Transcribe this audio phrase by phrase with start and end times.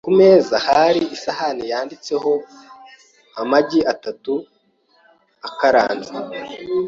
[0.05, 2.31] Ku meza, hari isahani yanditseho
[3.41, 4.33] amagi atatu
[5.47, 6.11] akaranze.